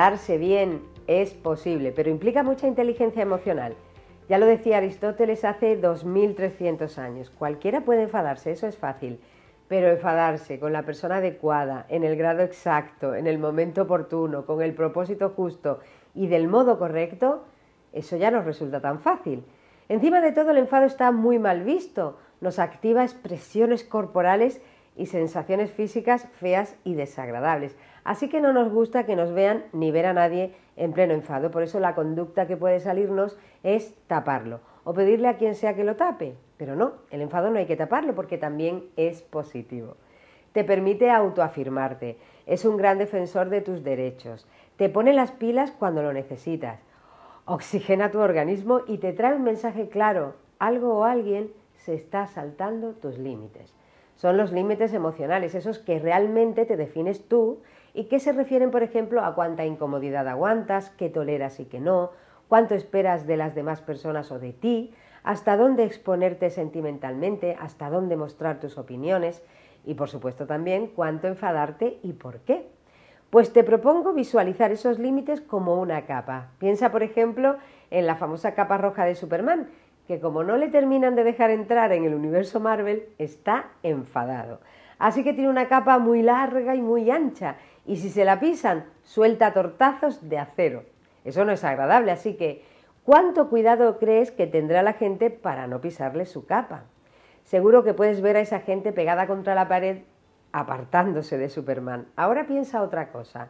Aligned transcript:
enfadarse 0.00 0.38
bien 0.38 0.80
es 1.08 1.34
posible, 1.34 1.92
pero 1.92 2.08
implica 2.08 2.42
mucha 2.42 2.66
inteligencia 2.66 3.20
emocional. 3.20 3.74
Ya 4.30 4.38
lo 4.38 4.46
decía 4.46 4.78
Aristóteles 4.78 5.44
hace 5.44 5.76
2300 5.76 6.96
años. 6.96 7.28
Cualquiera 7.28 7.82
puede 7.82 8.04
enfadarse, 8.04 8.50
eso 8.50 8.66
es 8.66 8.78
fácil, 8.78 9.20
pero 9.68 9.90
enfadarse 9.90 10.58
con 10.58 10.72
la 10.72 10.84
persona 10.84 11.16
adecuada, 11.16 11.84
en 11.90 12.02
el 12.02 12.16
grado 12.16 12.40
exacto, 12.40 13.14
en 13.14 13.26
el 13.26 13.38
momento 13.38 13.82
oportuno, 13.82 14.46
con 14.46 14.62
el 14.62 14.72
propósito 14.72 15.34
justo 15.36 15.80
y 16.14 16.28
del 16.28 16.48
modo 16.48 16.78
correcto, 16.78 17.44
eso 17.92 18.16
ya 18.16 18.30
no 18.30 18.40
resulta 18.40 18.80
tan 18.80 19.00
fácil. 19.00 19.44
Encima 19.90 20.22
de 20.22 20.32
todo, 20.32 20.52
el 20.52 20.56
enfado 20.56 20.86
está 20.86 21.12
muy 21.12 21.38
mal 21.38 21.62
visto, 21.62 22.16
nos 22.40 22.58
activa 22.58 23.02
expresiones 23.02 23.84
corporales 23.84 24.62
y 25.00 25.06
sensaciones 25.06 25.70
físicas 25.70 26.28
feas 26.34 26.76
y 26.84 26.94
desagradables. 26.94 27.74
Así 28.04 28.28
que 28.28 28.42
no 28.42 28.52
nos 28.52 28.70
gusta 28.70 29.06
que 29.06 29.16
nos 29.16 29.32
vean 29.32 29.64
ni 29.72 29.90
ver 29.90 30.04
a 30.04 30.12
nadie 30.12 30.54
en 30.76 30.92
pleno 30.92 31.14
enfado. 31.14 31.50
Por 31.50 31.62
eso 31.62 31.80
la 31.80 31.94
conducta 31.94 32.46
que 32.46 32.58
puede 32.58 32.80
salirnos 32.80 33.38
es 33.62 33.94
taparlo 34.08 34.60
o 34.84 34.92
pedirle 34.92 35.28
a 35.28 35.38
quien 35.38 35.54
sea 35.54 35.74
que 35.74 35.84
lo 35.84 35.96
tape. 35.96 36.34
Pero 36.58 36.76
no, 36.76 36.92
el 37.10 37.22
enfado 37.22 37.50
no 37.50 37.58
hay 37.58 37.64
que 37.64 37.76
taparlo 37.76 38.14
porque 38.14 38.36
también 38.36 38.90
es 38.96 39.22
positivo. 39.22 39.96
Te 40.52 40.64
permite 40.64 41.10
autoafirmarte, 41.10 42.18
es 42.44 42.66
un 42.66 42.76
gran 42.76 42.98
defensor 42.98 43.48
de 43.48 43.62
tus 43.62 43.82
derechos, 43.82 44.46
te 44.76 44.90
pone 44.90 45.14
las 45.14 45.30
pilas 45.30 45.70
cuando 45.70 46.02
lo 46.02 46.12
necesitas, 46.12 46.80
oxigena 47.46 48.10
tu 48.10 48.18
organismo 48.18 48.80
y 48.86 48.98
te 48.98 49.12
trae 49.12 49.34
un 49.34 49.44
mensaje 49.44 49.88
claro, 49.88 50.34
algo 50.58 50.98
o 50.98 51.04
alguien 51.04 51.52
se 51.76 51.94
está 51.94 52.26
saltando 52.26 52.94
tus 52.94 53.16
límites. 53.16 53.72
Son 54.20 54.36
los 54.36 54.52
límites 54.52 54.92
emocionales, 54.92 55.54
esos 55.54 55.78
que 55.78 55.98
realmente 55.98 56.66
te 56.66 56.76
defines 56.76 57.26
tú 57.26 57.62
y 57.94 58.04
que 58.04 58.20
se 58.20 58.32
refieren, 58.32 58.70
por 58.70 58.82
ejemplo, 58.82 59.24
a 59.24 59.34
cuánta 59.34 59.64
incomodidad 59.64 60.28
aguantas, 60.28 60.90
qué 60.90 61.08
toleras 61.08 61.58
y 61.58 61.64
qué 61.64 61.80
no, 61.80 62.10
cuánto 62.46 62.74
esperas 62.74 63.26
de 63.26 63.38
las 63.38 63.54
demás 63.54 63.80
personas 63.80 64.30
o 64.30 64.38
de 64.38 64.52
ti, 64.52 64.92
hasta 65.22 65.56
dónde 65.56 65.84
exponerte 65.84 66.50
sentimentalmente, 66.50 67.56
hasta 67.58 67.88
dónde 67.88 68.18
mostrar 68.18 68.60
tus 68.60 68.76
opiniones 68.76 69.42
y, 69.86 69.94
por 69.94 70.10
supuesto, 70.10 70.46
también 70.46 70.88
cuánto 70.88 71.26
enfadarte 71.26 71.98
y 72.02 72.12
por 72.12 72.40
qué. 72.40 72.68
Pues 73.30 73.54
te 73.54 73.64
propongo 73.64 74.12
visualizar 74.12 74.70
esos 74.70 74.98
límites 74.98 75.40
como 75.40 75.80
una 75.80 76.04
capa. 76.04 76.50
Piensa, 76.58 76.92
por 76.92 77.02
ejemplo, 77.02 77.56
en 77.90 78.06
la 78.06 78.16
famosa 78.16 78.52
capa 78.52 78.76
roja 78.76 79.06
de 79.06 79.14
Superman, 79.14 79.70
que 80.10 80.18
como 80.18 80.42
no 80.42 80.56
le 80.56 80.66
terminan 80.66 81.14
de 81.14 81.22
dejar 81.22 81.50
entrar 81.50 81.92
en 81.92 82.02
el 82.04 82.14
universo 82.14 82.58
Marvel, 82.58 83.06
está 83.18 83.68
enfadado. 83.84 84.58
Así 84.98 85.22
que 85.22 85.32
tiene 85.32 85.48
una 85.48 85.68
capa 85.68 86.00
muy 86.00 86.20
larga 86.20 86.74
y 86.74 86.82
muy 86.82 87.12
ancha, 87.12 87.58
y 87.86 87.98
si 87.98 88.10
se 88.10 88.24
la 88.24 88.40
pisan, 88.40 88.86
suelta 89.04 89.52
tortazos 89.52 90.28
de 90.28 90.38
acero. 90.38 90.82
Eso 91.24 91.44
no 91.44 91.52
es 91.52 91.62
agradable, 91.62 92.10
así 92.10 92.34
que 92.34 92.64
¿cuánto 93.04 93.48
cuidado 93.48 94.00
crees 94.00 94.32
que 94.32 94.48
tendrá 94.48 94.82
la 94.82 94.94
gente 94.94 95.30
para 95.30 95.68
no 95.68 95.80
pisarle 95.80 96.26
su 96.26 96.44
capa? 96.44 96.86
Seguro 97.44 97.84
que 97.84 97.94
puedes 97.94 98.20
ver 98.20 98.36
a 98.36 98.40
esa 98.40 98.58
gente 98.58 98.92
pegada 98.92 99.28
contra 99.28 99.54
la 99.54 99.68
pared 99.68 99.98
apartándose 100.50 101.38
de 101.38 101.48
Superman. 101.48 102.08
Ahora 102.16 102.48
piensa 102.48 102.82
otra 102.82 103.12
cosa. 103.12 103.46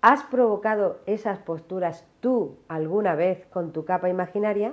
¿Has 0.00 0.22
provocado 0.22 1.00
esas 1.04 1.38
posturas 1.38 2.06
tú 2.20 2.56
alguna 2.68 3.14
vez 3.14 3.44
con 3.52 3.74
tu 3.74 3.84
capa 3.84 4.08
imaginaria? 4.08 4.72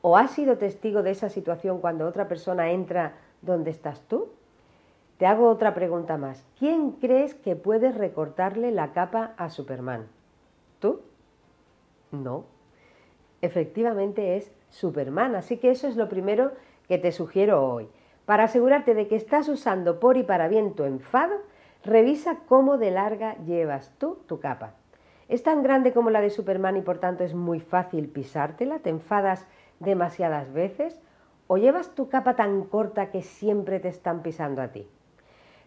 ¿O 0.00 0.16
has 0.16 0.30
sido 0.30 0.58
testigo 0.58 1.02
de 1.02 1.10
esa 1.10 1.28
situación 1.28 1.80
cuando 1.80 2.06
otra 2.06 2.28
persona 2.28 2.70
entra 2.70 3.14
donde 3.42 3.70
estás 3.70 4.00
tú? 4.02 4.28
Te 5.18 5.26
hago 5.26 5.48
otra 5.48 5.74
pregunta 5.74 6.16
más. 6.16 6.44
¿Quién 6.58 6.92
crees 6.92 7.34
que 7.34 7.56
puedes 7.56 7.96
recortarle 7.96 8.70
la 8.70 8.92
capa 8.92 9.32
a 9.36 9.50
Superman? 9.50 10.06
¿Tú? 10.78 11.00
No. 12.12 12.44
Efectivamente 13.42 14.36
es 14.36 14.52
Superman, 14.70 15.34
así 15.34 15.56
que 15.56 15.70
eso 15.70 15.88
es 15.88 15.96
lo 15.96 16.08
primero 16.08 16.52
que 16.86 16.98
te 16.98 17.10
sugiero 17.10 17.66
hoy. 17.66 17.88
Para 18.26 18.44
asegurarte 18.44 18.94
de 18.94 19.08
que 19.08 19.16
estás 19.16 19.48
usando 19.48 19.98
por 19.98 20.16
y 20.16 20.22
para 20.22 20.48
bien 20.48 20.74
tu 20.74 20.84
enfado, 20.84 21.34
revisa 21.84 22.40
cómo 22.46 22.78
de 22.78 22.92
larga 22.92 23.36
llevas 23.44 23.92
tú 23.98 24.18
tu 24.26 24.38
capa. 24.38 24.74
¿Es 25.28 25.42
tan 25.42 25.62
grande 25.62 25.92
como 25.92 26.08
la 26.08 26.22
de 26.22 26.30
Superman 26.30 26.78
y 26.78 26.80
por 26.80 26.98
tanto 26.98 27.22
es 27.22 27.34
muy 27.34 27.60
fácil 27.60 28.08
pisártela? 28.08 28.78
¿Te 28.78 28.88
enfadas 28.88 29.46
demasiadas 29.78 30.52
veces? 30.54 31.02
¿O 31.46 31.58
llevas 31.58 31.94
tu 31.94 32.08
capa 32.08 32.34
tan 32.34 32.64
corta 32.64 33.10
que 33.10 33.22
siempre 33.22 33.78
te 33.78 33.88
están 33.88 34.22
pisando 34.22 34.62
a 34.62 34.68
ti? 34.68 34.88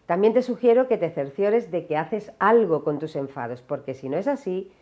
También 0.06 0.32
te 0.32 0.42
sugiero 0.42 0.88
que 0.88 0.98
te 0.98 1.10
cerciores 1.10 1.70
de 1.70 1.86
que 1.86 1.96
haces 1.96 2.32
algo 2.40 2.82
con 2.82 2.98
tus 2.98 3.14
enfados, 3.14 3.62
porque 3.62 3.94
si 3.94 4.08
no 4.08 4.16
es 4.16 4.26
así, 4.26 4.72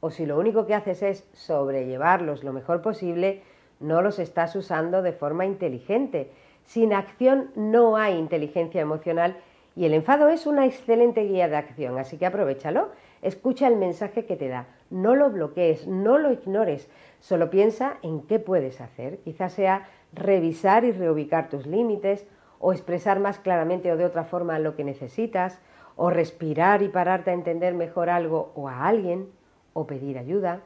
o 0.00 0.10
si 0.10 0.24
lo 0.24 0.38
único 0.38 0.66
que 0.66 0.74
haces 0.74 1.02
es 1.02 1.28
sobrellevarlos 1.34 2.42
lo 2.42 2.54
mejor 2.54 2.80
posible, 2.80 3.42
no 3.78 4.00
los 4.00 4.18
estás 4.18 4.56
usando 4.56 5.02
de 5.02 5.12
forma 5.12 5.44
inteligente. 5.44 6.30
Sin 6.64 6.94
acción 6.94 7.50
no 7.56 7.98
hay 7.98 8.16
inteligencia 8.16 8.80
emocional 8.80 9.36
y 9.76 9.84
el 9.84 9.92
enfado 9.92 10.30
es 10.30 10.46
una 10.46 10.64
excelente 10.64 11.24
guía 11.24 11.48
de 11.48 11.56
acción, 11.56 11.98
así 11.98 12.16
que 12.16 12.26
aprovechalo, 12.26 12.88
escucha 13.22 13.68
el 13.68 13.76
mensaje 13.76 14.24
que 14.26 14.36
te 14.36 14.48
da, 14.48 14.66
no 14.90 15.14
lo 15.14 15.30
bloquees, 15.30 15.86
no 15.86 16.18
lo 16.18 16.32
ignores, 16.32 16.88
solo 17.20 17.50
piensa 17.50 17.98
en 18.02 18.22
qué 18.22 18.38
puedes 18.38 18.80
hacer. 18.80 19.18
Quizás 19.18 19.52
sea 19.52 19.88
revisar 20.12 20.84
y 20.84 20.92
reubicar 20.92 21.48
tus 21.48 21.66
límites, 21.66 22.26
o 22.58 22.72
expresar 22.72 23.20
más 23.20 23.38
claramente 23.38 23.90
o 23.90 23.96
de 23.96 24.04
otra 24.04 24.24
forma 24.24 24.58
lo 24.58 24.76
que 24.76 24.84
necesitas, 24.84 25.58
o 25.96 26.10
respirar 26.10 26.82
y 26.82 26.88
pararte 26.88 27.30
a 27.30 27.34
entender 27.34 27.74
mejor 27.74 28.10
algo 28.10 28.52
o 28.54 28.68
a 28.68 28.86
alguien, 28.86 29.28
o 29.72 29.86
pedir 29.86 30.18
ayuda. 30.18 30.60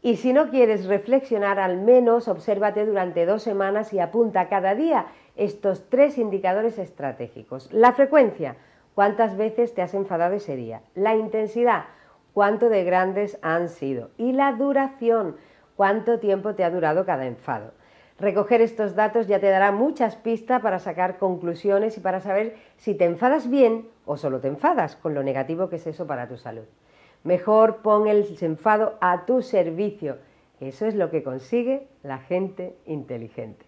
Y 0.00 0.16
si 0.16 0.32
no 0.32 0.50
quieres 0.50 0.86
reflexionar, 0.86 1.58
al 1.58 1.78
menos 1.78 2.28
obsérvate 2.28 2.86
durante 2.86 3.26
dos 3.26 3.42
semanas 3.42 3.92
y 3.92 3.98
apunta 3.98 4.48
cada 4.48 4.74
día 4.74 5.06
estos 5.34 5.88
tres 5.88 6.18
indicadores 6.18 6.78
estratégicos. 6.78 7.72
La 7.72 7.92
frecuencia, 7.92 8.56
cuántas 8.98 9.36
veces 9.36 9.74
te 9.74 9.80
has 9.80 9.94
enfadado 9.94 10.34
ese 10.34 10.56
día. 10.56 10.82
La 10.96 11.14
intensidad, 11.14 11.84
cuánto 12.32 12.68
de 12.68 12.82
grandes 12.82 13.38
han 13.42 13.68
sido. 13.68 14.10
Y 14.18 14.32
la 14.32 14.50
duración, 14.50 15.36
cuánto 15.76 16.18
tiempo 16.18 16.56
te 16.56 16.64
ha 16.64 16.70
durado 16.70 17.06
cada 17.06 17.26
enfado. 17.26 17.74
Recoger 18.18 18.60
estos 18.60 18.96
datos 18.96 19.28
ya 19.28 19.38
te 19.38 19.50
dará 19.50 19.70
muchas 19.70 20.16
pistas 20.16 20.60
para 20.60 20.80
sacar 20.80 21.18
conclusiones 21.18 21.96
y 21.96 22.00
para 22.00 22.18
saber 22.18 22.56
si 22.76 22.92
te 22.92 23.04
enfadas 23.04 23.48
bien 23.48 23.88
o 24.04 24.16
solo 24.16 24.40
te 24.40 24.48
enfadas 24.48 24.96
con 24.96 25.14
lo 25.14 25.22
negativo 25.22 25.68
que 25.68 25.76
es 25.76 25.86
eso 25.86 26.08
para 26.08 26.26
tu 26.26 26.36
salud. 26.36 26.64
Mejor 27.22 27.82
pon 27.82 28.08
el 28.08 28.26
enfado 28.40 28.98
a 29.00 29.26
tu 29.26 29.42
servicio. 29.42 30.16
Eso 30.58 30.86
es 30.86 30.96
lo 30.96 31.08
que 31.12 31.22
consigue 31.22 31.86
la 32.02 32.18
gente 32.18 32.74
inteligente. 32.84 33.64